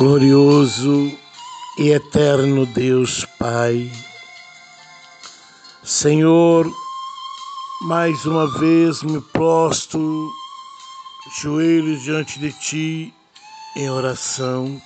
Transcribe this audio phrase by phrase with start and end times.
[0.00, 1.14] Glorioso
[1.76, 3.92] e eterno Deus Pai,
[5.84, 6.66] Senhor,
[7.82, 10.32] mais uma vez me prostro,
[11.42, 13.14] joelhos diante de Ti
[13.76, 14.80] em oração.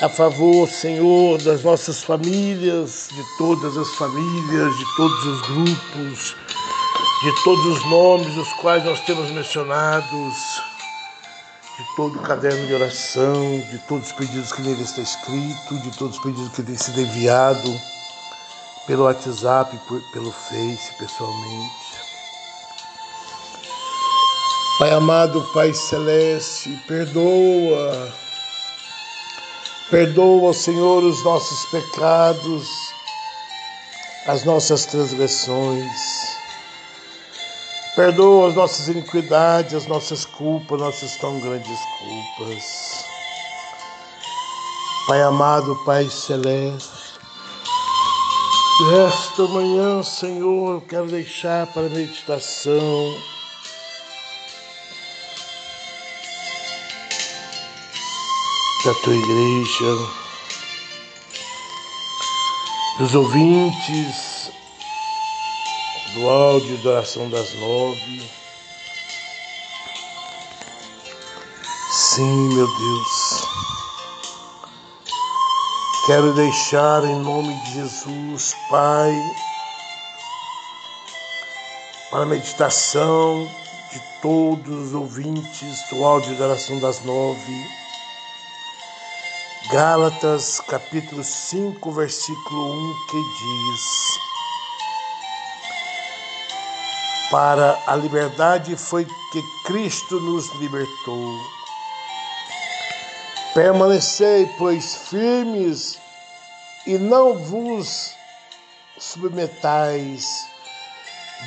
[0.00, 6.36] A favor, Senhor, das nossas famílias, de todas as famílias, de todos os grupos,
[7.24, 10.75] de todos os nomes os quais nós temos mencionados
[11.78, 15.90] de todo o caderno de oração, de todos os pedidos que nele está escrito, de
[15.98, 17.80] todos os pedidos que têm sido enviado
[18.86, 19.78] pelo WhatsApp,
[20.12, 21.86] pelo Face, pessoalmente.
[24.78, 28.14] Pai amado, Pai celeste, perdoa,
[29.90, 32.68] perdoa, Senhor, os nossos pecados,
[34.26, 36.25] as nossas transgressões.
[37.96, 43.06] Perdoa as nossas iniquidades, as nossas culpas, nossas tão grandes culpas.
[45.06, 46.90] Pai amado, Pai celeste,
[49.06, 53.16] esta manhã, Senhor, eu quero deixar para a meditação
[58.84, 59.98] da tua igreja,
[62.98, 64.35] dos ouvintes,
[66.16, 68.30] do áudio da oração das nove.
[71.92, 73.48] Sim, meu Deus.
[76.06, 79.12] Quero deixar em nome de Jesus, Pai,
[82.10, 83.46] para a meditação
[83.92, 87.66] de todos os ouvintes do áudio da oração das nove.
[89.70, 94.15] Gálatas capítulo 5, versículo 1, que diz:
[97.30, 101.40] Para a liberdade foi que Cristo nos libertou.
[103.52, 105.98] Permanecei, pois, firmes
[106.86, 108.12] e não vos
[108.98, 110.46] submetais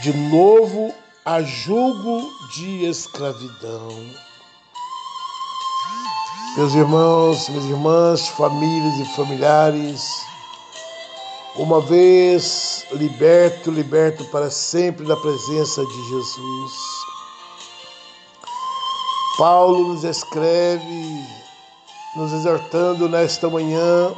[0.02, 0.94] de novo
[1.26, 3.90] a julgo de escravidão.
[6.58, 10.02] Meus irmãos, minhas irmãs, famílias e familiares,
[11.60, 16.72] uma vez liberto, liberto para sempre da presença de Jesus.
[19.38, 21.28] Paulo nos escreve,
[22.16, 24.16] nos exortando nesta manhã,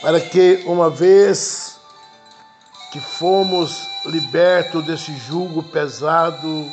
[0.00, 1.76] para que uma vez
[2.92, 6.72] que fomos libertos desse jugo pesado,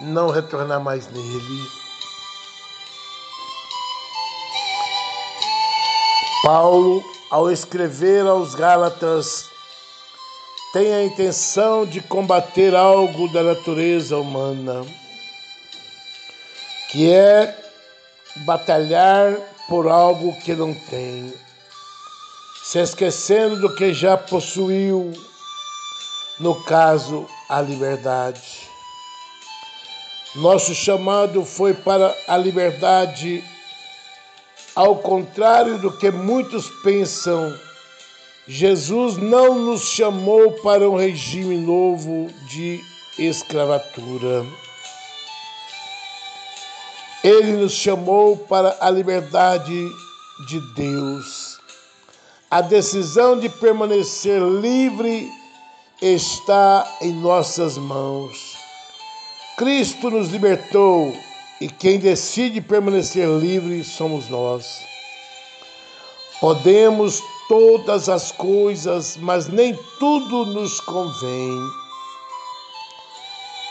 [0.00, 1.81] não retornar mais nele
[6.42, 9.48] Paulo, ao escrever aos Gálatas,
[10.72, 14.84] tem a intenção de combater algo da natureza humana,
[16.90, 17.56] que é
[18.44, 19.36] batalhar
[19.68, 21.32] por algo que não tem,
[22.64, 25.12] se esquecendo do que já possuiu,
[26.40, 28.68] no caso, a liberdade.
[30.34, 33.44] Nosso chamado foi para a liberdade
[34.74, 37.54] ao contrário do que muitos pensam,
[38.46, 42.80] Jesus não nos chamou para um regime novo de
[43.18, 44.44] escravatura.
[47.22, 49.88] Ele nos chamou para a liberdade
[50.48, 51.60] de Deus.
[52.50, 55.30] A decisão de permanecer livre
[56.00, 58.56] está em nossas mãos.
[59.56, 61.14] Cristo nos libertou
[61.62, 64.80] e quem decide permanecer livre somos nós.
[66.40, 71.56] Podemos todas as coisas, mas nem tudo nos convém.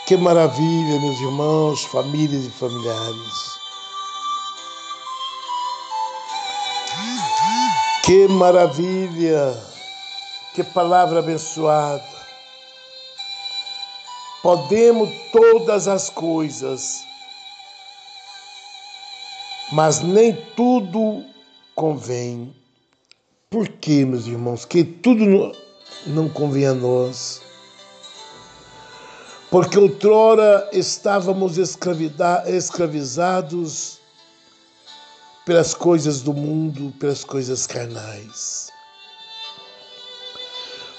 [0.06, 3.60] Que maravilha, meus irmãos, famílias e familiares.
[8.06, 9.62] Que maravilha,
[10.54, 12.02] que palavra abençoada.
[14.42, 17.04] Podemos todas as coisas,
[19.72, 21.24] mas nem tudo
[21.74, 22.54] convém.
[23.48, 24.64] Por quê, meus irmãos?
[24.64, 25.52] Que tudo
[26.06, 27.40] não convém a nós.
[29.50, 34.00] Porque outrora estávamos escravizados
[35.44, 38.70] pelas coisas do mundo, pelas coisas carnais.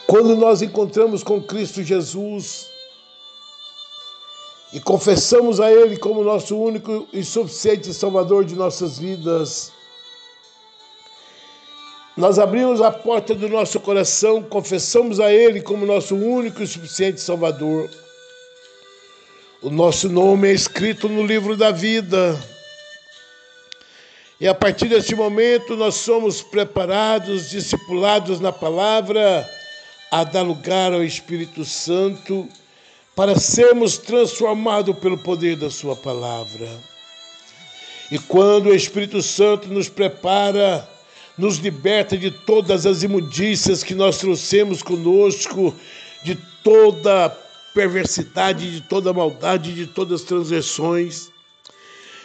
[0.06, 2.68] Quando nós encontramos com Cristo Jesus,
[4.74, 9.72] e confessamos a Ele como nosso único e suficiente Salvador de nossas vidas,
[12.18, 17.22] nós abrimos a porta do nosso coração, confessamos a Ele como nosso único e suficiente
[17.22, 17.88] Salvador.
[19.62, 22.38] O nosso nome é escrito no livro da vida.
[24.42, 29.48] E a partir deste momento nós somos preparados, discipulados na palavra,
[30.12, 32.50] a dar lugar ao Espírito Santo
[33.16, 36.68] para sermos transformados pelo poder da Sua palavra.
[38.12, 40.88] E quando o Espírito Santo nos prepara,
[41.38, 45.74] nos liberta de todas as imundícias que nós trouxemos conosco,
[46.24, 47.30] de toda
[47.74, 51.30] perversidade, de toda maldade, de todas as transgressões.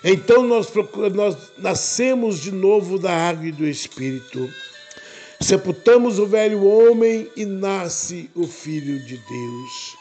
[0.04, 0.68] Então nós,
[1.14, 4.48] nós nascemos de novo da água e do Espírito.
[5.40, 9.97] Sepultamos o velho homem e nasce o Filho de Deus.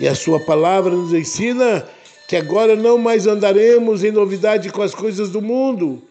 [0.00, 1.86] E a sua palavra nos ensina
[2.28, 6.02] que agora não mais andaremos em novidade com as coisas do mundo,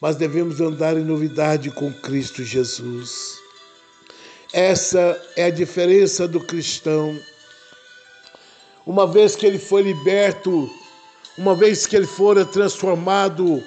[0.00, 3.36] mas devemos andar em novidade com Cristo Jesus.
[4.52, 7.18] Essa é a diferença do cristão.
[8.86, 10.70] Uma vez que ele foi liberto
[11.38, 13.62] uma vez que ele fora transformado,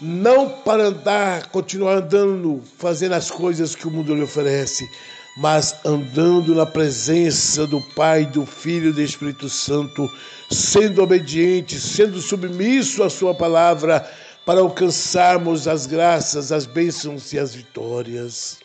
[0.00, 4.88] não para andar, continuar andando, fazendo as coisas que o mundo lhe oferece,
[5.36, 10.08] mas andando na presença do Pai, do Filho e do Espírito Santo,
[10.50, 14.08] sendo obediente, sendo submisso à Sua palavra,
[14.46, 18.58] para alcançarmos as graças, as bênçãos e as vitórias.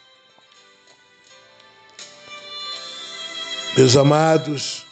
[3.77, 4.85] Meus amados,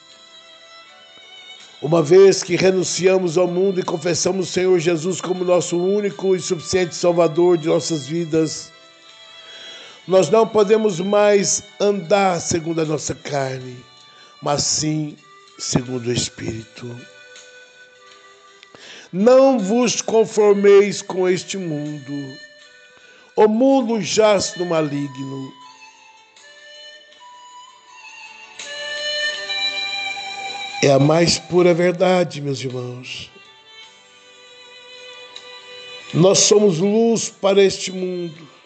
[1.82, 6.40] uma vez que renunciamos ao mundo e confessamos o Senhor Jesus como nosso único e
[6.40, 8.72] suficiente Salvador de nossas vidas,
[10.08, 13.84] nós não podemos mais andar segundo a nossa carne,
[14.42, 15.18] mas sim
[15.60, 16.96] segundo o Espírito.
[19.12, 22.14] Não vos conformeis com este mundo.
[23.36, 25.54] O mundo jaz no maligno.
[30.84, 33.30] É a mais pura verdade, meus irmãos.
[36.14, 38.57] Nós somos luz para este mundo.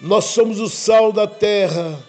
[0.00, 2.02] Nós somos o sal da terra.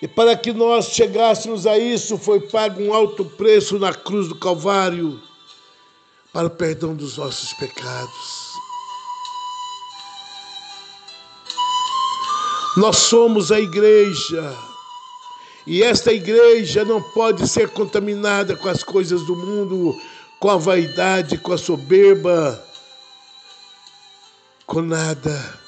[0.00, 4.34] E para que nós chegássemos a isso, foi pago um alto preço na cruz do
[4.36, 5.20] Calvário
[6.32, 8.48] para o perdão dos nossos pecados.
[12.76, 14.56] Nós somos a igreja
[15.66, 20.00] e esta igreja não pode ser contaminada com as coisas do mundo,
[20.38, 22.64] com a vaidade, com a soberba,
[24.64, 25.67] com nada.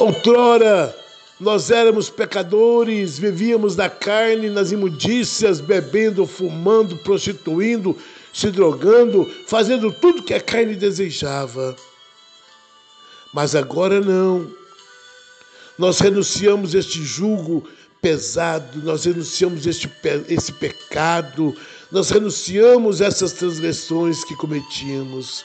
[0.00, 0.96] Outrora,
[1.38, 7.94] nós éramos pecadores, vivíamos na carne, nas imundícias, bebendo, fumando, prostituindo,
[8.32, 11.76] se drogando, fazendo tudo que a carne desejava.
[13.34, 14.50] Mas agora não.
[15.78, 17.68] Nós renunciamos este jugo
[18.00, 19.90] pesado, nós renunciamos este,
[20.30, 21.54] esse pecado,
[21.92, 25.44] nós renunciamos essas transgressões que cometíamos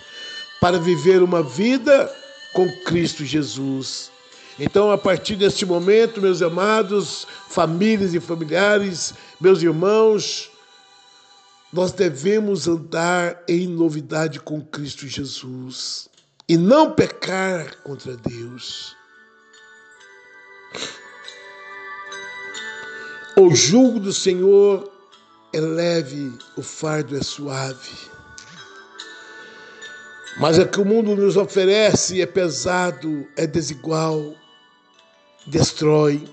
[0.62, 2.10] para viver uma vida
[2.54, 4.15] com Cristo Jesus.
[4.60, 10.50] Então, a partir deste momento, meus amados, famílias e familiares, meus irmãos,
[11.74, 16.08] nós devemos andar em novidade com Cristo Jesus
[16.48, 18.96] e não pecar contra Deus.
[23.38, 24.90] O jugo do Senhor
[25.52, 27.92] é leve, o fardo é suave.
[30.40, 34.34] Mas o que o mundo nos oferece é pesado, é desigual,
[35.46, 36.28] destrói.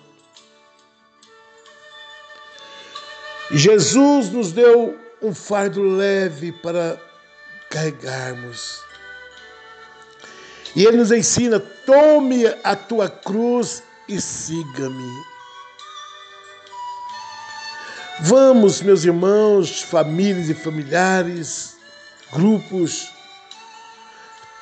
[3.50, 6.98] Jesus nos deu um fardo leve para
[7.70, 8.80] carregarmos.
[10.74, 15.32] E Ele nos ensina: tome a tua cruz e siga-me.
[18.20, 21.76] Vamos, meus irmãos, famílias e familiares,
[22.32, 23.10] grupos,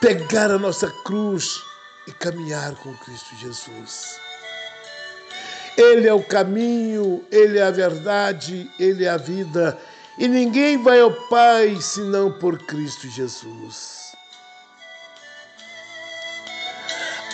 [0.00, 1.60] pegar a nossa cruz
[2.06, 4.18] e caminhar com Cristo Jesus.
[5.76, 9.78] Ele é o caminho, Ele é a verdade, Ele é a vida,
[10.18, 14.12] e ninguém vai ao Pai senão por Cristo Jesus.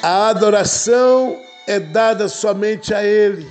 [0.02, 3.48] A adoração é dada somente a Ele.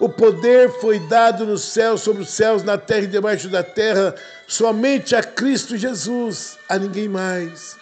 [0.00, 4.12] O poder foi dado no céu, sobre os céus, na terra e debaixo da terra,
[4.48, 7.76] somente a Cristo Jesus, a ninguém mais.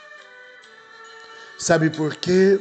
[1.59, 2.61] Sabe por quê?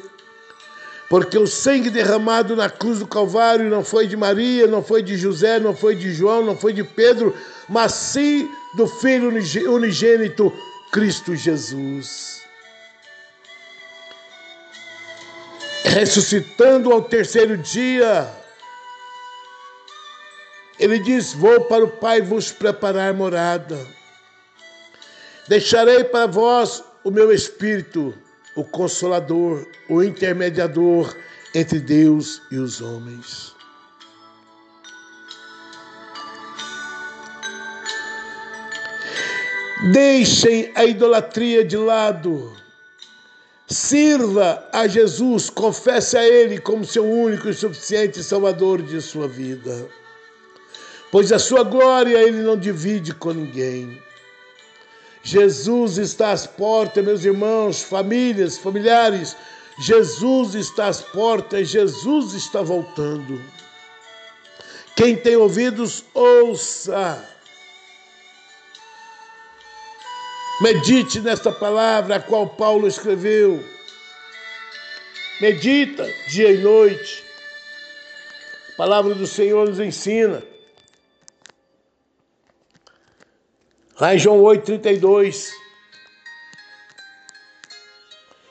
[1.10, 5.18] Porque o sangue derramado na cruz do Calvário não foi de Maria, não foi de
[5.18, 7.36] José, não foi de João, não foi de Pedro,
[7.68, 9.30] mas sim do Filho
[9.74, 10.54] unigênito,
[10.92, 12.44] Cristo Jesus.
[15.84, 18.30] Ressuscitando ao terceiro dia,
[20.78, 23.80] Ele diz: Vou para o Pai vos preparar morada.
[25.48, 28.14] Deixarei para vós o meu Espírito,
[28.60, 31.16] o Consolador, o intermediador
[31.56, 33.56] entre Deus e os homens.
[39.94, 42.54] Deixem a idolatria de lado.
[43.66, 49.88] Sirva a Jesus, confesse a Ele como seu único e suficiente Salvador de sua vida.
[51.10, 54.02] Pois a sua glória Ele não divide com ninguém.
[55.24, 59.36] Jesus está às portas, meus irmãos, famílias, familiares.
[59.80, 63.42] Jesus está às portas, Jesus está voltando.
[64.96, 67.26] Quem tem ouvidos, ouça.
[70.62, 73.64] Medite nesta palavra a qual Paulo escreveu.
[75.40, 77.24] Medita dia e noite.
[78.74, 80.44] A palavra do Senhor nos ensina.
[84.00, 85.50] Lá em João 8,32.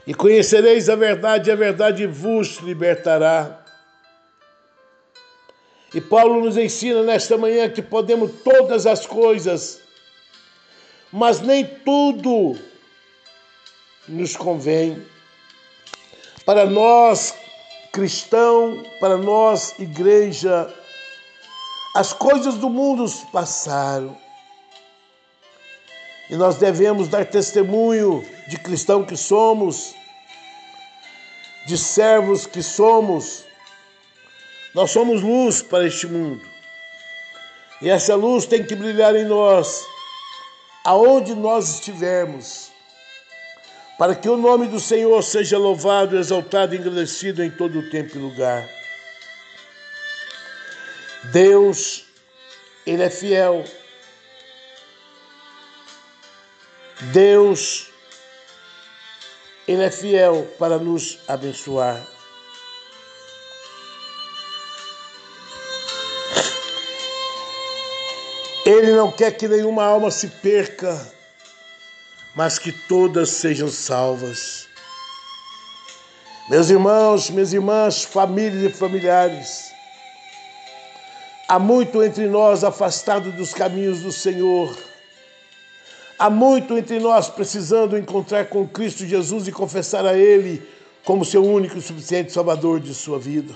[0.06, 3.64] E conhecereis a verdade, e a verdade vos libertará.
[5.94, 9.88] E Paulo nos ensina nesta manhã que podemos todas as coisas
[11.12, 12.58] mas nem tudo
[14.06, 15.04] nos convém.
[16.44, 17.34] Para nós,
[17.92, 20.72] cristão, para nós, igreja,
[21.94, 24.16] as coisas do mundo passaram.
[26.30, 29.94] E nós devemos dar testemunho de cristão que somos,
[31.66, 33.44] de servos que somos.
[34.74, 36.44] Nós somos luz para este mundo.
[37.80, 39.86] E essa luz tem que brilhar em nós
[40.84, 42.70] aonde nós estivermos,
[43.98, 48.16] para que o nome do Senhor seja louvado, exaltado e engrandecido em todo o tempo
[48.16, 48.66] e lugar.
[51.32, 52.06] Deus,
[52.86, 53.64] Ele é fiel.
[57.00, 57.90] Deus,
[59.66, 62.04] Ele é fiel para nos abençoar.
[68.66, 71.10] Ele não quer que nenhuma alma se perca,
[72.34, 74.68] mas que todas sejam salvas.
[76.50, 79.70] Meus irmãos, minhas irmãs, famílias e familiares,
[81.48, 84.87] há muito entre nós afastado dos caminhos do Senhor.
[86.18, 90.62] Há muito entre nós precisando encontrar com Cristo Jesus e confessar a Ele
[91.04, 93.54] como seu único e suficiente Salvador de sua vida.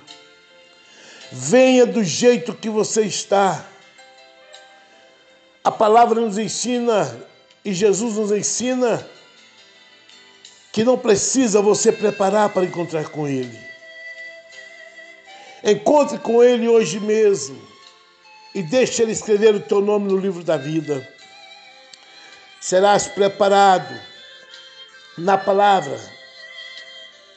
[1.30, 3.66] Venha do jeito que você está
[5.64, 7.08] a palavra nos ensina
[7.64, 9.06] e Jesus nos ensina
[10.72, 13.56] que não precisa você preparar para encontrar com Ele.
[15.62, 17.62] Encontre com Ele hoje mesmo
[18.52, 21.08] e deixe Ele escrever o teu nome no livro da vida.
[22.62, 24.00] Serás preparado
[25.18, 25.98] na palavra,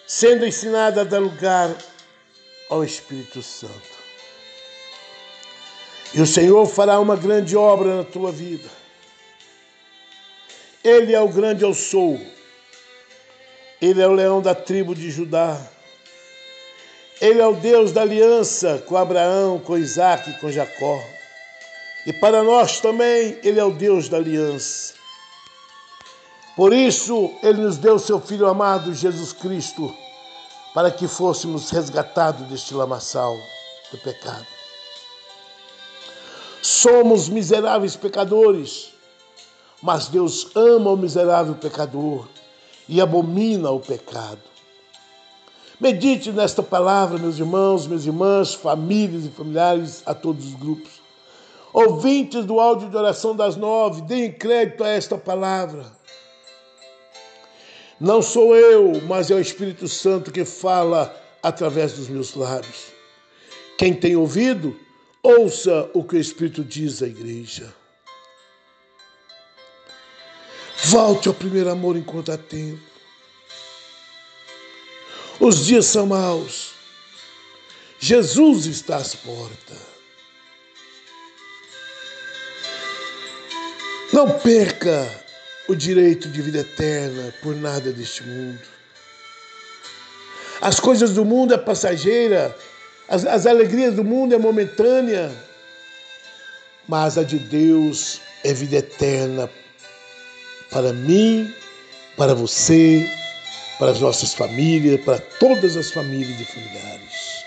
[0.05, 1.75] sendo ensinado a dar lugar
[2.69, 3.95] ao Espírito Santo.
[6.13, 8.69] E o Senhor fará uma grande obra na tua vida.
[10.83, 12.21] Ele é o grande eu sou.
[13.81, 15.59] Ele é o leão da tribo de Judá.
[17.19, 21.03] Ele é o Deus da aliança com Abraão, com Isaac com Jacó.
[22.05, 24.93] E para nós também, Ele é o Deus da aliança.
[26.55, 29.93] Por isso, Ele nos deu seu Filho amado, Jesus Cristo,
[30.73, 33.35] para que fôssemos resgatados deste lamaçal
[33.91, 34.45] do pecado.
[36.61, 38.93] Somos miseráveis pecadores,
[39.81, 42.27] mas Deus ama o miserável pecador
[42.87, 44.39] e abomina o pecado.
[45.79, 51.01] Medite nesta palavra, meus irmãos, minhas irmãs, famílias e familiares a todos os grupos.
[51.73, 55.85] Ouvintes do áudio de oração das nove, deem crédito a esta palavra.
[57.99, 62.93] Não sou eu, mas é o Espírito Santo que fala através dos meus lábios.
[63.77, 64.77] Quem tem ouvido,
[65.25, 67.73] Ouça o que o Espírito diz à igreja.
[70.83, 72.79] Volte ao primeiro amor enquanto há tempo.
[75.39, 76.73] Os dias são maus.
[77.99, 79.79] Jesus está às portas.
[84.13, 85.24] Não perca
[85.67, 88.59] o direito de vida eterna por nada deste mundo.
[90.61, 92.55] As coisas do mundo é passageira
[93.07, 95.31] as, as alegrias do mundo é momentânea,
[96.87, 99.49] mas a de Deus é vida eterna
[100.71, 101.53] para mim,
[102.17, 103.07] para você,
[103.77, 107.45] para as nossas famílias, para todas as famílias e familiares.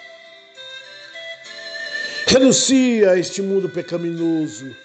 [2.26, 4.76] Renuncie a este mundo pecaminoso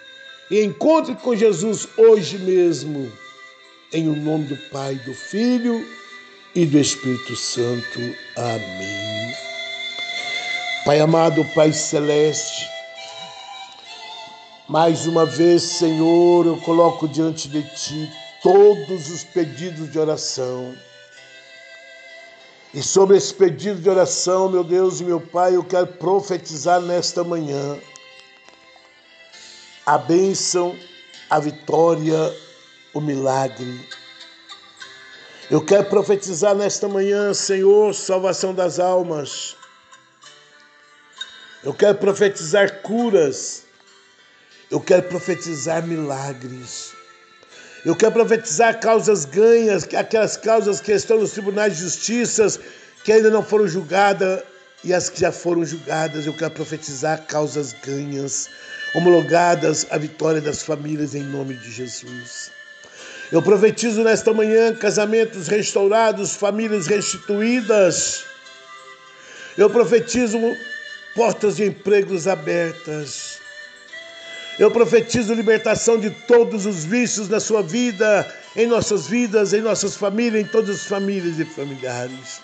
[0.49, 3.11] e encontre com Jesus hoje mesmo,
[3.93, 5.87] em o nome do Pai, do Filho
[6.55, 7.99] e do Espírito Santo.
[8.35, 9.35] Amém.
[10.85, 12.67] Pai amado, Pai celeste,
[14.67, 20.75] mais uma vez, Senhor, eu coloco diante de Ti todos os pedidos de oração.
[22.73, 27.23] E sobre esse pedido de oração, meu Deus e meu Pai, eu quero profetizar nesta
[27.23, 27.79] manhã
[29.85, 30.75] a bênção,
[31.29, 32.33] a vitória,
[32.93, 33.87] o milagre.
[35.49, 39.55] Eu quero profetizar nesta manhã, Senhor, salvação das almas.
[41.63, 43.63] Eu quero profetizar curas.
[44.71, 46.93] Eu quero profetizar milagres.
[47.85, 52.47] Eu quero profetizar causas ganhas, aquelas causas que estão nos tribunais de justiça,
[53.03, 54.41] que ainda não foram julgadas,
[54.83, 56.25] e as que já foram julgadas.
[56.25, 58.49] Eu quero profetizar causas ganhas,
[58.95, 62.51] homologadas à vitória das famílias em nome de Jesus.
[63.33, 68.25] Eu profetizo nesta manhã casamentos restaurados, famílias restituídas.
[69.57, 70.37] Eu profetizo
[71.15, 73.39] portas de empregos abertas.
[74.59, 79.95] Eu profetizo libertação de todos os vícios na sua vida, em nossas vidas, em nossas
[79.95, 82.39] famílias, em todas as famílias e familiares.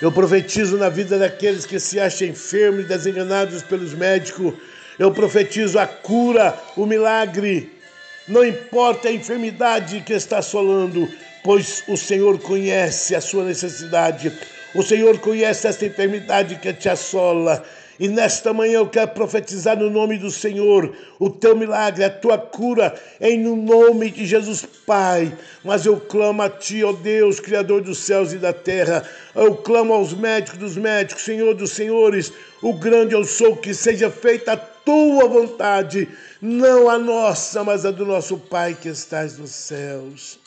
[0.00, 4.54] Eu profetizo na vida daqueles que se acham enfermos e desenganados pelos médicos.
[4.98, 7.79] Eu profetizo a cura, o milagre.
[8.28, 11.08] Não importa a enfermidade que está assolando,
[11.42, 14.32] pois o Senhor conhece a sua necessidade.
[14.74, 17.64] O Senhor conhece esta enfermidade que te assola.
[18.00, 22.38] E nesta manhã eu quero profetizar no nome do Senhor o teu milagre, a tua
[22.38, 25.36] cura, em nome de Jesus Pai.
[25.62, 29.04] Mas eu clamo a ti, ó Deus, Criador dos céus e da terra.
[29.34, 34.10] Eu clamo aos médicos dos médicos, Senhor dos senhores, o grande eu sou, que seja
[34.10, 36.08] feita a tua vontade,
[36.40, 40.38] não a nossa, mas a do nosso Pai que estás nos céus.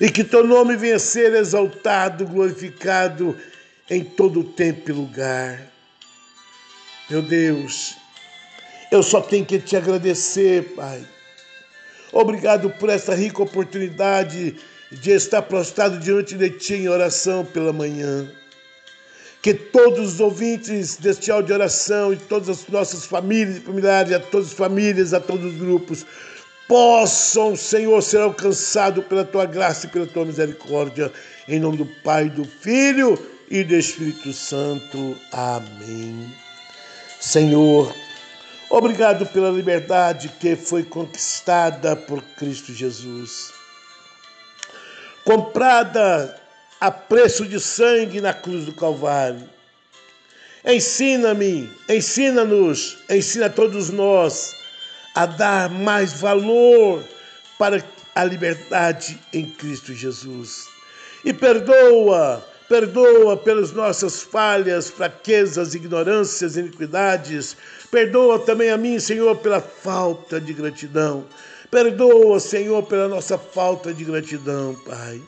[0.00, 3.36] E que teu nome venha ser exaltado, glorificado
[3.90, 5.60] em todo tempo e lugar.
[7.10, 7.96] Meu Deus,
[8.92, 11.04] eu só tenho que te agradecer, Pai.
[12.12, 14.56] Obrigado por essa rica oportunidade
[14.90, 18.30] de estar prostrado diante de Ti em oração pela manhã.
[19.40, 24.12] Que todos os ouvintes deste áudio de oração e todas as nossas famílias e familiares,
[24.12, 26.04] a todas as famílias, a todos os grupos,
[26.66, 31.12] possam, Senhor, ser alcançados pela Tua graça e pela Tua misericórdia.
[31.48, 33.18] Em nome do Pai, do Filho
[33.50, 35.16] e do Espírito Santo.
[35.32, 36.32] Amém.
[37.20, 37.92] Senhor,
[38.68, 43.50] obrigado pela liberdade que foi conquistada por Cristo Jesus.
[45.24, 46.40] Comprada
[46.80, 49.48] a preço de sangue na cruz do Calvário.
[50.64, 54.54] Ensina-me, ensina-nos, ensina todos nós
[55.14, 57.02] a dar mais valor
[57.58, 57.82] para
[58.14, 60.66] a liberdade em Cristo Jesus.
[61.24, 67.56] E perdoa Perdoa pelas nossas falhas, fraquezas, ignorâncias, iniquidades.
[67.90, 71.24] Perdoa também a mim, Senhor, pela falta de gratidão.
[71.70, 75.18] Perdoa, Senhor, pela nossa falta de gratidão, Pai.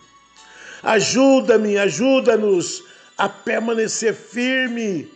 [0.83, 2.83] Ajuda-me, ajuda-nos
[3.19, 5.11] a permanecer firme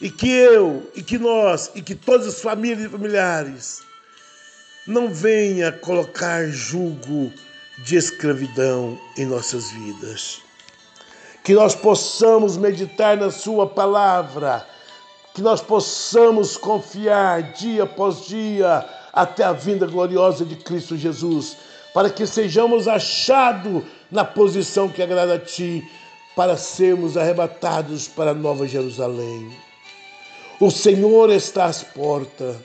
[0.00, 3.82] e que eu, e que nós, e que todas as famílias e familiares
[4.86, 7.32] não venha colocar julgo
[7.78, 10.40] de escravidão em nossas vidas.
[11.42, 14.66] Que nós possamos meditar na Sua palavra,
[15.34, 21.56] que nós possamos confiar dia após dia até a vinda gloriosa de Cristo Jesus,
[21.92, 23.82] para que sejamos achados
[24.14, 25.84] na posição que agrada a Ti,
[26.36, 29.50] para sermos arrebatados para a Nova Jerusalém.
[30.60, 32.56] O Senhor está às portas,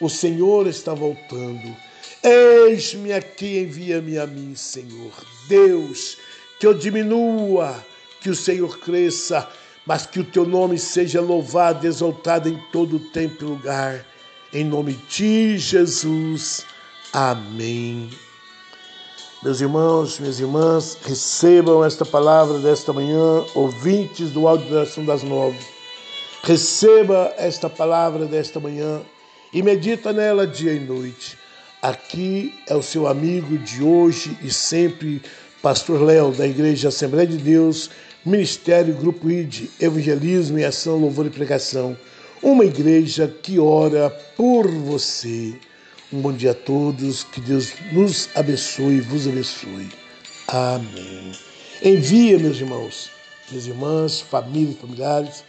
[0.00, 1.76] o Senhor está voltando.
[2.22, 5.12] Eis-me aqui, envia-me a mim, Senhor.
[5.48, 6.16] Deus,
[6.60, 7.84] que eu diminua
[8.20, 9.48] que o Senhor cresça,
[9.84, 14.06] mas que o teu nome seja louvado, exaltado em todo tempo e lugar.
[14.52, 16.64] Em nome de Jesus.
[17.12, 18.10] Amém.
[19.44, 25.22] Meus irmãos, minhas irmãs, recebam esta palavra desta manhã, ouvintes do áudio da oração das
[25.22, 25.58] nove.
[26.42, 29.02] Receba esta palavra desta manhã
[29.52, 31.36] e medita nela dia e noite.
[31.82, 35.20] Aqui é o seu amigo de hoje e sempre,
[35.60, 37.90] Pastor Léo, da Igreja Assembleia de Deus,
[38.24, 41.94] Ministério Grupo ID, Evangelismo e Ação, Louvor e Pregação.
[42.42, 45.54] Uma igreja que ora por você.
[46.14, 49.90] Um bom dia a todos, que Deus nos abençoe e vos abençoe.
[50.46, 51.32] Amém.
[51.82, 53.10] Envia, meus irmãos,
[53.50, 55.42] minhas irmãs, famílias, familiares,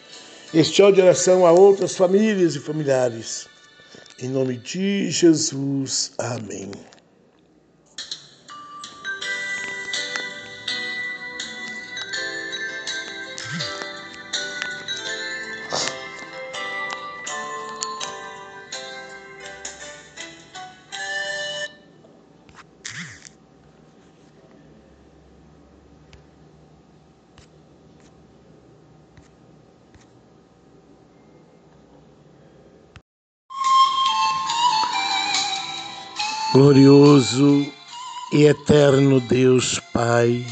[0.51, 3.47] este áudio de oração a outras famílias e familiares.
[4.19, 6.13] Em nome de Jesus.
[6.17, 6.71] Amém.
[36.55, 37.69] Glorioso
[38.31, 40.47] e eterno Deus Pai,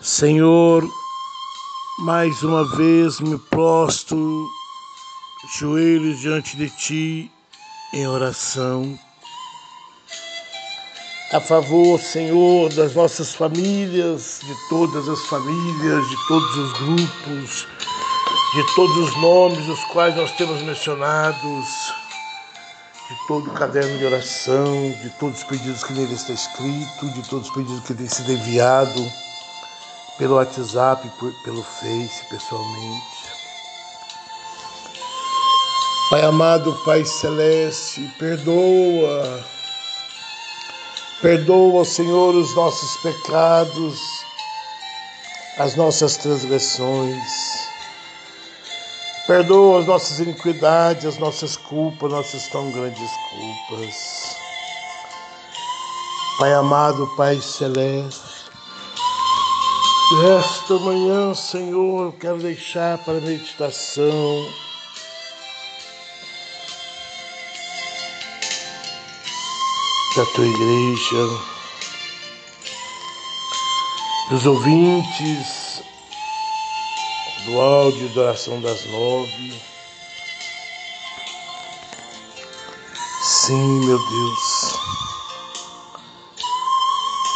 [0.00, 0.84] Senhor,
[2.00, 4.50] mais uma vez me prostro,
[5.56, 7.30] joelhos diante de Ti
[7.94, 8.98] em oração.
[11.32, 17.68] A favor, Senhor, das nossas famílias, de todas as famílias, de todos os grupos,
[18.52, 22.07] de todos os nomes os quais nós temos mencionados
[23.08, 27.22] de todo o caderno de oração, de todos os pedidos que nele está escrito, de
[27.26, 29.10] todos os pedidos que têm sido enviado
[30.18, 31.10] pelo WhatsApp,
[31.42, 33.18] pelo Face, pessoalmente.
[36.10, 39.44] Pai amado, Pai celeste, perdoa,
[41.22, 43.98] perdoa, Senhor, os nossos pecados,
[45.58, 47.57] as nossas transgressões.
[49.28, 54.34] Perdoa as nossas iniquidades, as nossas culpas, nossas tão grandes culpas.
[56.38, 58.48] Pai amado, Pai celeste,
[60.38, 64.48] esta manhã, Senhor, eu quero deixar para a meditação
[70.16, 71.28] da tua igreja,
[74.30, 75.57] dos ouvintes,
[77.48, 79.62] do áudio da oração das nove.
[83.22, 84.78] Sim, meu Deus.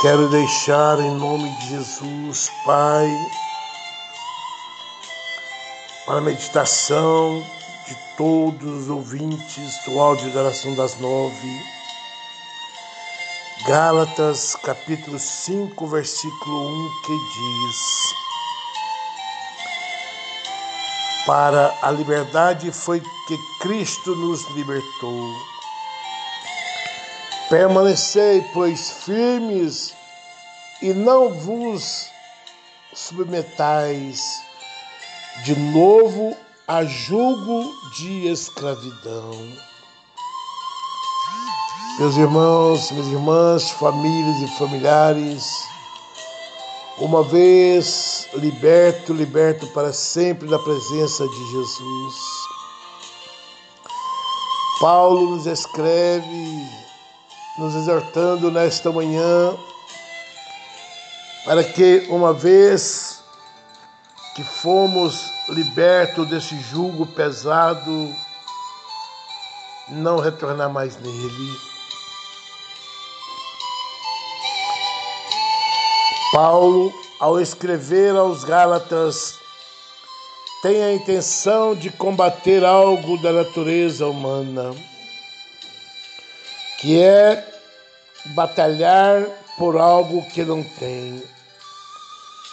[0.02, 3.08] Quero deixar em nome de Jesus, Pai,
[6.04, 7.42] para a meditação
[7.86, 11.62] de todos os ouvintes do áudio da oração das nove.
[13.66, 18.01] Gálatas capítulo 5, versículo 1, que diz:
[21.26, 25.36] Para a liberdade foi que Cristo nos libertou.
[27.48, 29.94] Permanecei, pois, firmes
[30.80, 32.10] e não vos
[32.92, 34.42] submetais
[35.44, 39.30] de novo a julgo de escravidão.
[41.98, 45.71] Meus irmãos, minhas irmãs, famílias e familiares,
[46.98, 52.14] uma vez liberto, liberto para sempre da presença de Jesus.
[54.80, 56.66] Paulo nos escreve,
[57.58, 59.56] nos exortando nesta manhã,
[61.44, 63.22] para que uma vez
[64.34, 68.14] que fomos libertos desse jugo pesado,
[69.88, 71.71] não retornar mais nele
[76.32, 76.90] Paulo,
[77.20, 79.34] ao escrever aos Gálatas,
[80.62, 84.74] tem a intenção de combater algo da natureza humana,
[86.80, 87.46] que é
[88.34, 89.26] batalhar
[89.58, 91.22] por algo que não tem,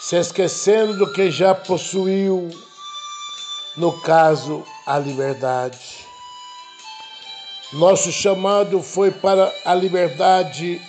[0.02, 2.50] se esquecendo do que já possuiu,
[3.78, 6.06] no caso, a liberdade.
[7.72, 10.82] Nosso chamado foi para a liberdade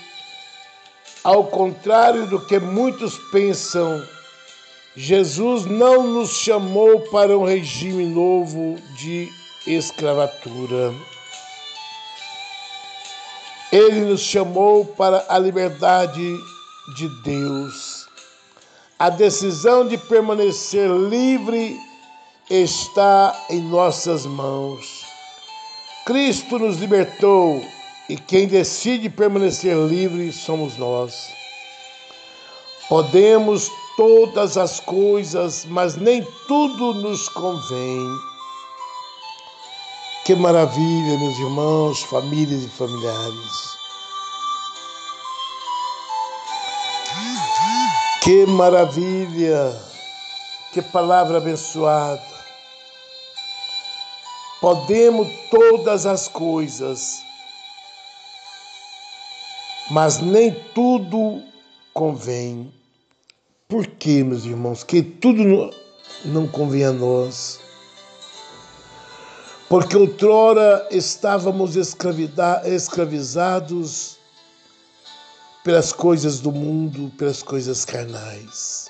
[1.24, 4.04] ao contrário do que muitos pensam,
[4.96, 9.30] Jesus não nos chamou para um regime novo de
[9.68, 10.94] escravatura.
[13.72, 16.36] Ele nos chamou para a liberdade
[16.98, 18.08] de Deus.
[19.00, 21.80] A decisão de permanecer livre
[22.50, 25.06] está em nossas mãos.
[26.06, 27.64] Cristo nos libertou
[28.12, 31.30] e quem decide permanecer livre somos nós.
[32.90, 38.06] Podemos todas as coisas, mas nem tudo nos convém.
[40.26, 43.78] Que maravilha, meus irmãos, famílias e familiares.
[48.22, 49.82] Que maravilha,
[50.74, 52.22] que palavra abençoada.
[54.60, 57.24] Podemos todas as coisas,
[59.92, 61.44] mas nem tudo
[61.94, 62.74] convém.
[63.68, 64.86] Por quê, meus irmãos?
[64.86, 65.70] Que tudo
[66.24, 67.60] não convém a nós.
[69.68, 74.18] Porque outrora estávamos escravizados
[75.62, 78.90] pelas coisas do mundo, pelas coisas carnais.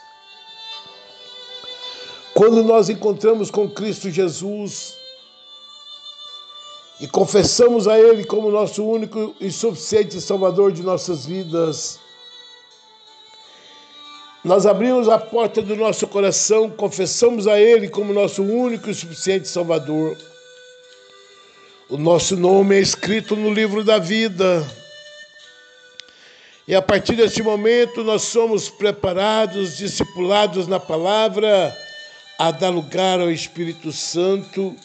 [2.36, 5.01] Quando nós encontramos com Cristo Jesus
[7.02, 12.00] e confessamos a Ele como nosso único e suficiente Salvador de nossas vidas,
[14.44, 19.48] nós abrimos a porta do nosso coração, confessamos a Ele como nosso único e suficiente
[19.48, 20.16] Salvador.
[21.90, 24.64] O nosso nome é escrito no livro da vida.
[26.68, 31.76] E a partir deste momento nós somos preparados, discipulados na palavra,
[32.38, 34.76] a dar lugar ao Espírito Santo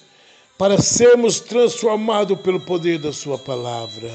[0.59, 4.11] para sermos transformados pelo poder da Sua palavra.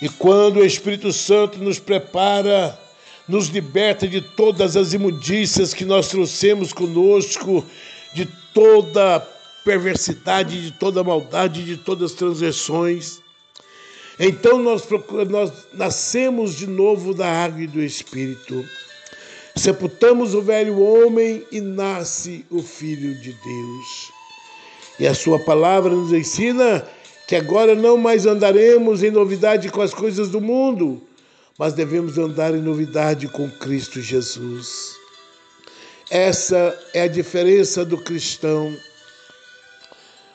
[0.00, 2.78] E quando o Espírito Santo nos prepara,
[3.28, 7.64] nos liberta de todas as imundícias que nós trouxemos conosco,
[8.14, 9.20] de toda
[9.64, 13.20] perversidade, de toda maldade, de todas as transgressões.
[14.18, 14.86] Então nós,
[15.28, 18.64] nós nascemos de novo da água e do Espírito.
[19.56, 24.13] Sepultamos o velho homem e nasce o Filho de Deus.
[24.98, 26.86] E a Sua palavra nos ensina
[27.26, 31.02] que agora não mais andaremos em novidade com as coisas do mundo,
[31.58, 34.94] mas devemos andar em novidade com Cristo Jesus.
[36.10, 38.76] Essa é a diferença do cristão.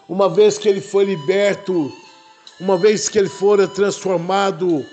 [0.07, 1.93] Uma vez que ele foi liberto,
[2.59, 4.83] uma vez que ele fora transformado,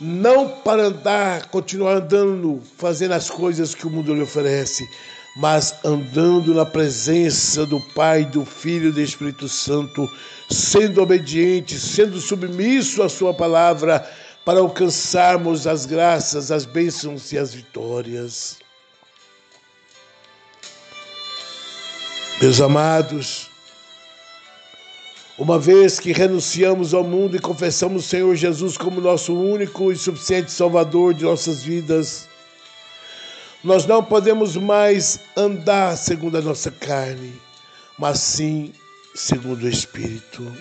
[0.00, 4.88] não para andar, continuar andando, fazendo as coisas que o mundo lhe oferece,
[5.36, 10.08] mas andando na presença do Pai, do Filho e do Espírito Santo,
[10.48, 14.08] sendo obediente, sendo submisso à Sua palavra,
[14.44, 18.58] para alcançarmos as graças, as bênçãos e as vitórias.
[22.40, 23.48] Meus amados,
[25.38, 29.96] uma vez que renunciamos ao mundo e confessamos o Senhor Jesus como nosso único e
[29.96, 32.28] suficiente Salvador de nossas vidas,
[33.64, 37.32] nós não podemos mais andar segundo a nossa carne,
[37.98, 38.74] mas sim
[39.14, 40.54] segundo o Espírito.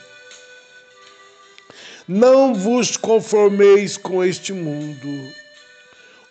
[2.07, 5.33] Não vos conformeis com este mundo.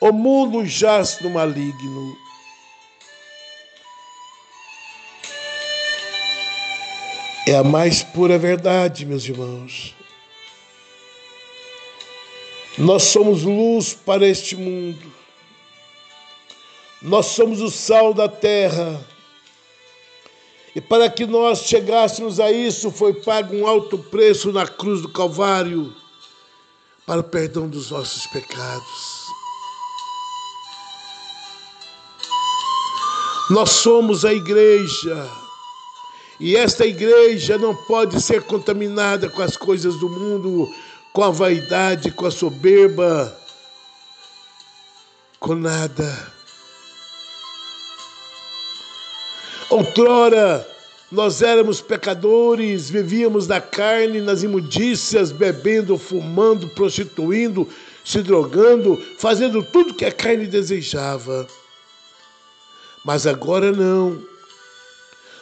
[0.01, 2.17] O mundo jaz no maligno.
[7.47, 9.95] É a mais pura verdade, meus irmãos.
[12.79, 15.22] Nós somos luz para este mundo.
[17.03, 19.05] Nós somos o sal da terra.
[20.75, 25.09] E para que nós chegássemos a isso, foi pago um alto preço na cruz do
[25.09, 25.95] Calvário
[27.05, 29.23] para o perdão dos nossos pecados.
[33.51, 35.29] Nós somos a igreja.
[36.39, 40.73] E esta igreja não pode ser contaminada com as coisas do mundo,
[41.13, 43.37] com a vaidade, com a soberba,
[45.39, 46.32] com nada.
[49.73, 50.69] Outrora
[51.11, 57.67] nós éramos pecadores, vivíamos na carne, nas imundícias, bebendo, fumando, prostituindo,
[58.05, 61.47] se drogando, fazendo tudo que a carne desejava.
[63.03, 64.23] Mas agora não.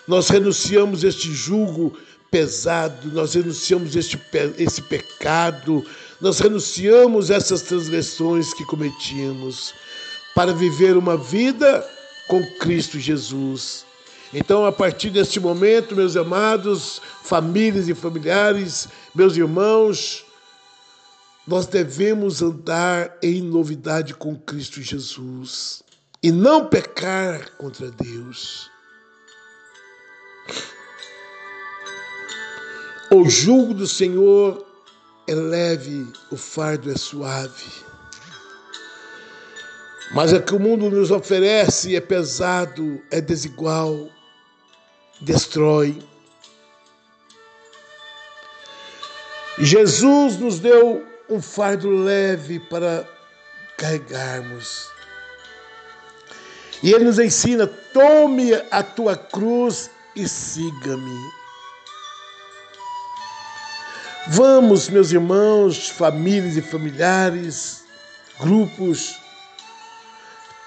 [0.07, 1.97] Nós renunciamos este jugo
[2.31, 4.21] pesado, nós renunciamos este,
[4.59, 5.85] esse pecado,
[6.21, 9.75] nós renunciamos essas transgressões que cometíamos
[10.37, 11.85] para viver uma vida
[12.29, 13.90] com Cristo Jesus
[14.33, 20.25] então, a partir deste momento, meus amados, famílias e familiares, meus irmãos,
[21.47, 25.83] nós devemos andar em novidade com Cristo Jesus
[26.23, 28.71] e não pecar contra Deus.
[33.13, 34.65] O jugo do Senhor
[35.27, 37.67] é leve, o fardo é suave.
[40.15, 44.09] Mas o que o mundo nos oferece é pesado, é desigual,
[45.21, 46.03] destrói.
[49.59, 53.07] Jesus nos deu um fardo leve para
[53.77, 54.89] carregarmos.
[56.83, 61.41] E ele nos ensina: tome a tua cruz e siga-me.
[64.29, 67.85] Vamos, meus irmãos, famílias e familiares,
[68.39, 69.19] grupos,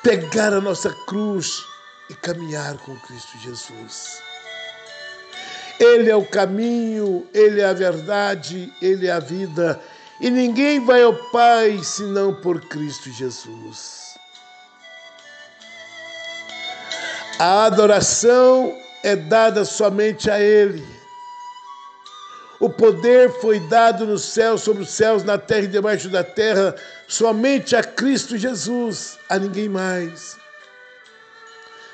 [0.01, 1.63] pegar a nossa cruz
[2.09, 4.21] e caminhar com Cristo Jesus.
[5.83, 9.79] Ele é o caminho, Ele é a verdade, Ele é a vida.
[10.21, 14.15] E ninguém vai ao Pai senão por Cristo Jesus.
[17.37, 20.85] A adoração é dada somente a Ele.
[22.61, 26.73] O poder foi dado no céu, sobre os céus, na terra e debaixo da terra,
[27.09, 30.37] somente a Cristo Jesus, a ninguém mais.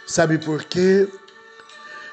[0.06, 1.08] Sabe por quê?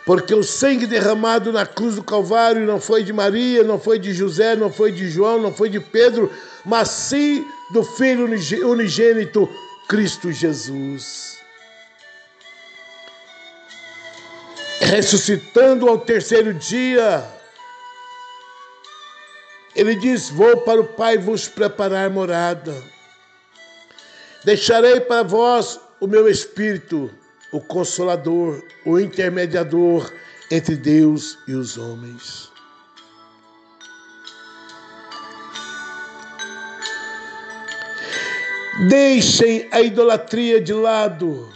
[0.07, 4.15] Porque o sangue derramado na cruz do Calvário não foi de Maria, não foi de
[4.15, 6.33] José, não foi de João, não foi de Pedro,
[6.65, 8.25] mas sim do Filho
[8.71, 9.51] unigênito,
[9.89, 11.39] Cristo Jesus.
[14.79, 17.29] Ressuscitando ao terceiro dia,
[19.75, 22.81] ele diz: Vou para o Pai vos preparar morada.
[24.45, 27.11] Deixarei para vós o meu espírito
[27.53, 30.13] o consolador, o intermediador
[30.51, 32.51] entre Deus e os homens.
[38.89, 41.51] Deixem a idolatria de lado.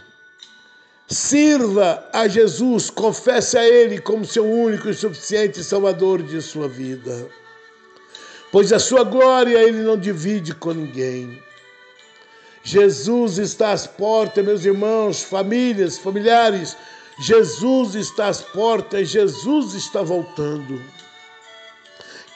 [1.07, 7.29] Sirva a Jesus, confesse a Ele como seu único e suficiente Salvador de sua vida.
[8.51, 11.43] Pois a sua glória Ele não divide com ninguém.
[12.63, 16.77] Jesus está às portas, meus irmãos, famílias, familiares.
[17.21, 20.81] Jesus está às portas, Jesus está voltando.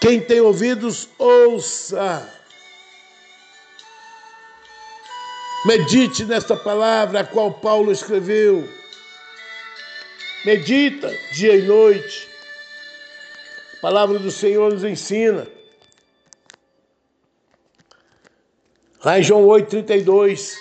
[0.01, 2.31] Quem tem ouvidos, ouça.
[5.65, 8.69] Medite nesta palavra a qual Paulo escreveu.
[10.45, 12.29] Medita dia e noite.
[13.79, 15.47] A palavra do Senhor nos ensina.
[19.05, 20.55] Lá em João 8,32.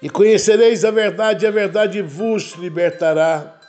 [0.00, 3.60] E conhecereis a verdade, e a verdade vos libertará.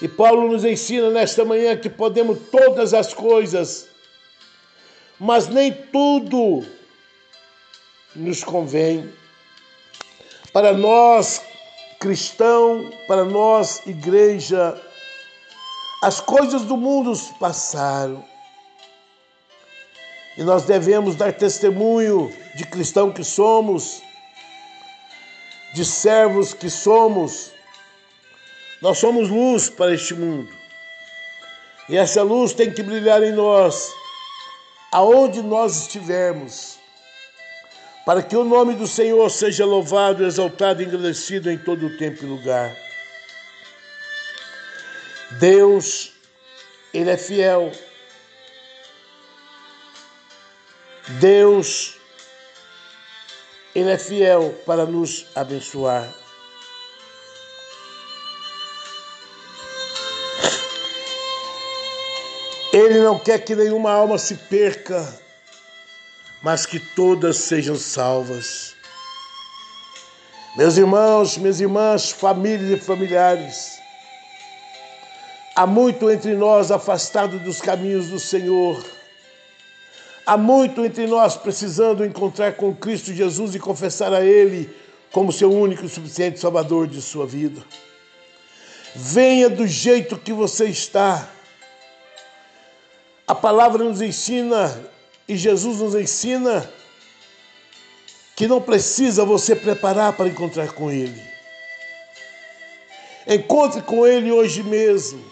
[0.00, 3.88] E Paulo nos ensina nesta manhã que podemos todas as coisas,
[5.18, 6.66] mas nem tudo
[8.14, 9.10] nos convém.
[10.52, 11.42] Para nós,
[11.98, 14.78] cristão, para nós, igreja,
[16.02, 18.35] as coisas do mundo passaram
[20.36, 24.02] e nós devemos dar testemunho de cristão que somos,
[25.72, 27.52] de servos que somos.
[28.82, 30.52] Nós somos luz para este mundo.
[31.88, 33.90] E essa luz tem que brilhar em nós,
[34.92, 36.78] aonde nós estivermos,
[38.04, 42.24] para que o nome do Senhor seja louvado, exaltado e engrandecido em todo o tempo
[42.24, 42.76] e lugar.
[45.38, 46.12] Deus,
[46.92, 47.72] Ele é fiel
[51.20, 51.96] Deus,
[53.74, 56.12] Ele é fiel para nos abençoar.
[62.72, 65.18] Ele não quer que nenhuma alma se perca,
[66.42, 68.74] mas que todas sejam salvas.
[70.56, 73.78] Meus irmãos, minhas irmãs, famílias e familiares,
[75.54, 78.95] há muito entre nós afastado dos caminhos do Senhor
[80.26, 84.68] Há muito entre nós precisando encontrar com Cristo Jesus e confessar a Ele
[85.12, 87.62] como seu único e suficiente Salvador de sua vida.
[88.92, 91.30] Venha do jeito que você está.
[93.24, 94.90] A palavra nos ensina
[95.28, 96.68] e Jesus nos ensina
[98.34, 101.22] que não precisa você preparar para encontrar com Ele.
[103.28, 105.24] Encontre com Ele hoje mesmo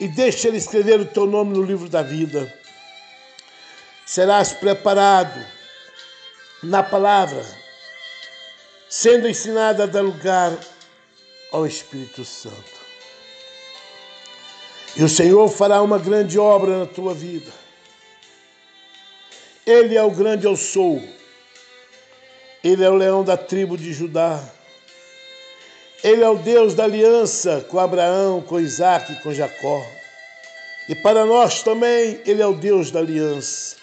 [0.00, 2.50] e deixe Ele escrever o teu nome no livro da vida
[4.08, 5.38] serás preparado
[6.62, 7.44] na palavra,
[8.88, 10.56] sendo ensinado a dar lugar
[11.52, 12.78] ao Espírito Santo.
[14.96, 17.52] E o Senhor fará uma grande obra na tua vida.
[19.66, 21.02] Ele é o grande eu sou.
[22.64, 24.42] Ele é o leão da tribo de Judá.
[26.02, 29.84] Ele é o Deus da aliança com Abraão, com Isaac com Jacó.
[30.88, 33.76] E para nós também, Ele é o Deus da aliança.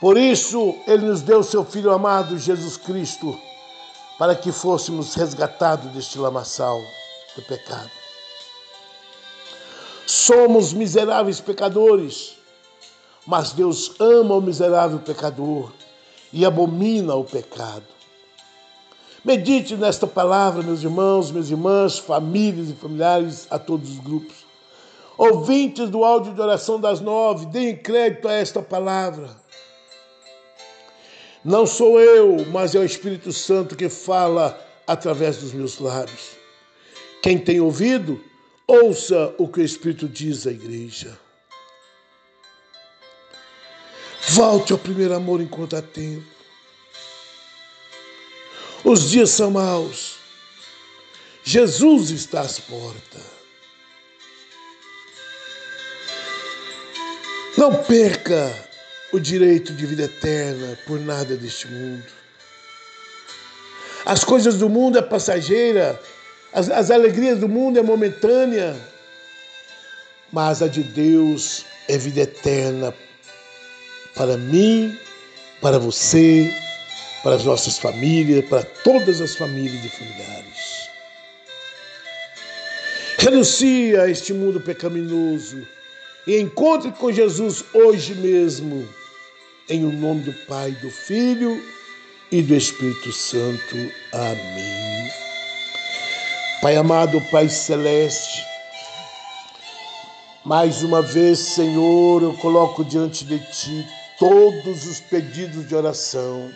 [0.00, 3.38] Por isso, ele nos deu seu Filho amado, Jesus Cristo,
[4.18, 6.80] para que fôssemos resgatados deste lamaçal
[7.36, 7.90] do pecado.
[10.06, 12.36] Somos miseráveis pecadores,
[13.26, 15.70] mas Deus ama o miserável pecador
[16.32, 17.84] e abomina o pecado.
[19.22, 24.46] Medite nesta palavra, meus irmãos, minhas irmãs, famílias e familiares, a todos os grupos.
[25.18, 29.28] Ouvintes do áudio de oração das nove, deem crédito a esta palavra.
[31.44, 36.36] Não sou eu, mas é o Espírito Santo que fala através dos meus lábios.
[37.22, 38.22] Quem tem ouvido,
[38.66, 41.18] ouça o que o Espírito diz à igreja.
[44.28, 46.26] Volte ao primeiro amor enquanto há tempo.
[48.84, 50.16] Os dias são maus.
[51.42, 53.22] Jesus está às portas.
[57.56, 58.69] Não perca
[59.12, 62.04] o direito de vida eterna por nada deste mundo.
[64.04, 66.00] As coisas do mundo é passageira,
[66.52, 68.76] as, as alegrias do mundo é momentânea,
[70.32, 72.94] mas a de Deus é vida eterna
[74.14, 74.96] para mim,
[75.60, 76.52] para você,
[77.22, 80.88] para as nossas famílias, para todas as famílias e familiares.
[83.18, 85.66] Renuncie a este mundo pecaminoso
[86.26, 88.88] e encontre com Jesus hoje mesmo,
[89.70, 91.62] em o nome do Pai, do Filho
[92.30, 93.76] e do Espírito Santo.
[94.12, 95.10] Amém.
[96.60, 98.44] Pai amado, Pai celeste,
[100.44, 103.86] mais uma vez, Senhor, eu coloco diante de Ti
[104.18, 106.52] todos os pedidos de oração.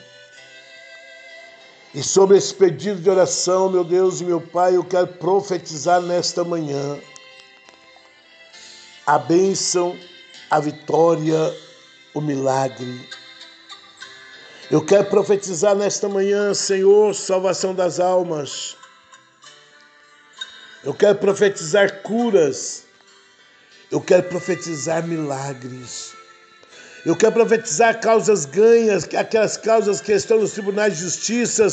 [1.95, 6.43] E sobre esse pedido de oração, meu Deus e meu Pai, eu quero profetizar nesta
[6.43, 6.99] manhã
[9.07, 9.97] a bênção,
[10.51, 11.55] a vitória,
[12.15, 13.09] o milagre.
[14.71, 18.77] Eu quero profetizar nesta manhã, Senhor, salvação das almas.
[20.83, 22.85] Eu quero profetizar curas.
[23.91, 26.13] Eu quero profetizar milagres.
[27.05, 31.69] Eu quero profetizar causas ganhas, aquelas causas que estão nos tribunais de justiça,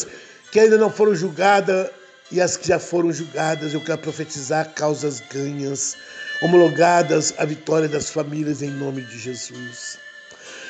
[0.52, 1.90] que ainda não foram julgadas,
[2.30, 3.74] e as que já foram julgadas.
[3.74, 5.96] Eu quero profetizar causas ganhas
[6.42, 9.98] homologadas à vitória das famílias em nome de Jesus.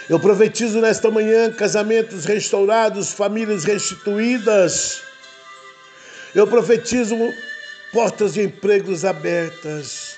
[0.10, 5.02] Eu profetizo nesta manhã casamentos restaurados, famílias restituídas.
[6.34, 7.16] Eu profetizo
[7.94, 10.16] portas de empregos abertas.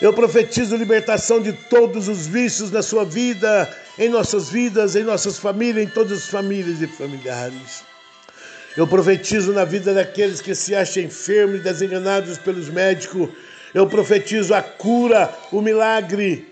[0.00, 5.38] Eu profetizo libertação de todos os vícios na sua vida, em nossas vidas, em nossas
[5.38, 7.84] famílias, em todas as famílias e familiares.
[8.76, 13.30] Eu profetizo na vida daqueles que se acham enfermos e desenganados pelos médicos
[13.76, 16.46] eu profetizo a cura, o milagre.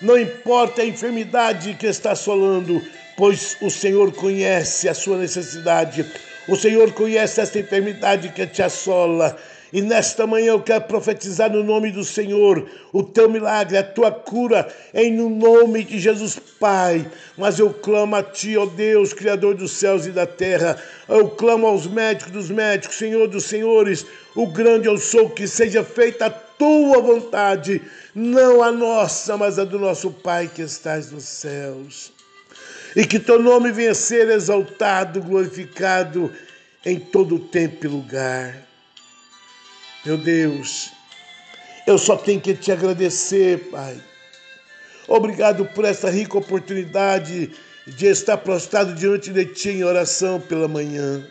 [0.00, 2.82] Não importa a enfermidade que está assolando,
[3.16, 6.04] pois o Senhor conhece a sua necessidade.
[6.48, 9.36] O Senhor conhece esta enfermidade que te assola.
[9.72, 14.12] E nesta manhã eu quero profetizar no nome do Senhor o teu milagre, a tua
[14.12, 17.04] cura, em nome de Jesus Pai.
[17.36, 20.80] Mas eu clamo a ti, ó Deus, Criador dos céus e da terra.
[21.08, 25.82] Eu clamo aos médicos dos médicos, Senhor dos senhores, o grande eu sou, que seja
[25.82, 27.82] feita a tua vontade,
[28.14, 32.12] não a nossa, mas a do nosso Pai que estás nos céus.
[32.94, 36.32] E que teu nome venha ser exaltado, glorificado
[36.86, 38.56] em todo tempo e lugar.
[40.06, 40.92] Meu Deus,
[41.86, 44.00] eu só tenho que te agradecer, Pai.
[45.08, 47.50] Obrigado por essa rica oportunidade
[47.86, 51.26] de estar prostrado diante de Ti em oração pela manhã.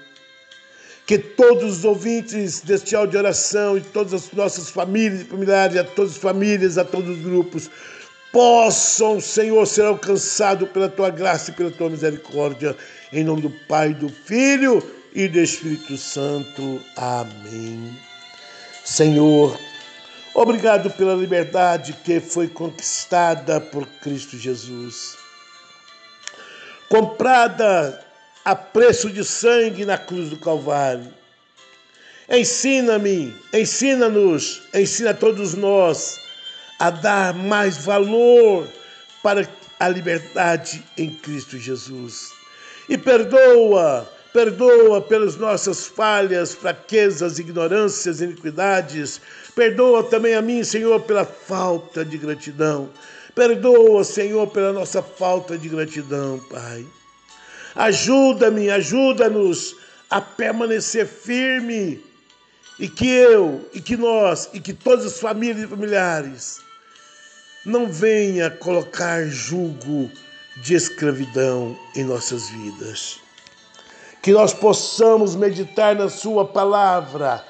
[1.06, 5.78] Que todos os ouvintes deste áudio de oração e todas as nossas famílias e familiares,
[5.78, 7.70] a todas as famílias, a todos os grupos,
[8.32, 12.76] possam, Senhor, ser alcançados pela Tua graça e pela Tua misericórdia.
[13.12, 14.82] Em nome do Pai, do Filho
[15.14, 16.82] e do Espírito Santo.
[16.98, 17.96] Amém.
[18.84, 19.58] Senhor,
[20.34, 25.16] obrigado pela liberdade que foi conquistada por Cristo Jesus.
[26.90, 28.04] Comprada
[28.44, 31.14] a preço de sangue na cruz do Calvário.
[32.30, 36.20] Ensina-me, ensina-nos, ensina a todos nós
[36.80, 38.68] a dar mais valor
[39.22, 39.48] para
[39.80, 42.32] a liberdade em Cristo Jesus.
[42.90, 49.22] E perdoa Perdoa pelas nossas falhas, fraquezas, ignorâncias, iniquidades.
[49.56, 52.90] Perdoa também a mim, Senhor, pela falta de gratidão.
[53.36, 56.84] Perdoa, Senhor, pela nossa falta de gratidão, Pai.
[57.76, 59.76] Ajuda-me, ajuda-nos
[60.10, 62.04] a permanecer firme
[62.80, 66.62] e que eu, e que nós, e que todas as famílias e familiares
[67.66, 70.12] não venha colocar julgo
[70.58, 73.20] de escravidão em nossas vidas.
[74.22, 77.44] Que nós possamos meditar na Sua palavra,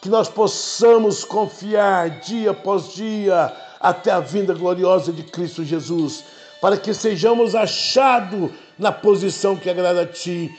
[0.00, 6.24] que nós possamos confiar dia após dia até a vinda gloriosa de Cristo Jesus,
[6.60, 10.50] para que sejamos achados na posição que agrada a Ti,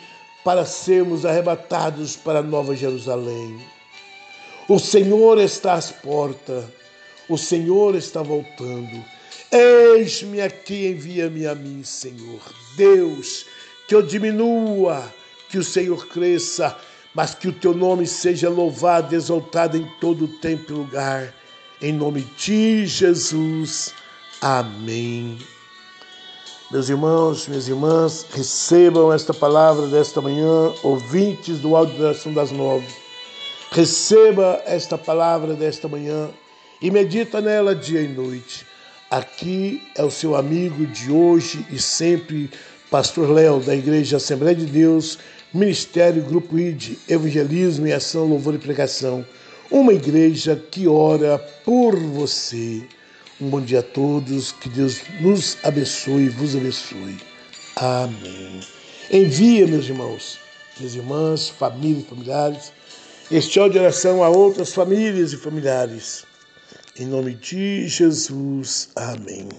[0.43, 3.59] para sermos arrebatados para a Nova Jerusalém.
[4.67, 6.65] O Senhor está às portas,
[7.29, 9.03] o Senhor está voltando.
[9.51, 12.41] Eis-me aqui, envia-me a mim, Senhor.
[12.75, 13.45] Deus,
[13.87, 15.13] que eu diminua
[15.49, 16.75] que o Senhor cresça,
[17.13, 21.33] mas que o teu nome seja louvado, exaltado em todo tempo e lugar.
[21.81, 23.93] Em nome de Jesus.
[24.41, 25.37] Amém.
[26.73, 32.49] Meus irmãos, minhas irmãs, recebam esta palavra desta manhã, ouvintes do áudio da oração das
[32.49, 32.87] nove.
[33.69, 36.31] Receba esta palavra desta manhã
[36.81, 38.65] e medita nela dia e noite.
[39.11, 42.49] Aqui é o seu amigo de hoje e sempre,
[42.89, 45.19] Pastor Léo, da Igreja Assembleia de Deus,
[45.53, 49.23] Ministério Grupo ID, Evangelismo e Ação, Louvor e Pregação.
[49.69, 52.81] Uma igreja que ora por você.
[53.41, 57.17] Um bom dia a todos, que Deus nos abençoe e vos abençoe.
[57.75, 58.59] Amém.
[59.11, 60.37] Envia, meus irmãos,
[60.77, 62.71] minhas irmãs, famílias e familiares,
[63.31, 66.25] este áudio de oração a outras famílias e familiares.
[66.99, 68.89] Em nome de Jesus.
[68.95, 69.49] Amém.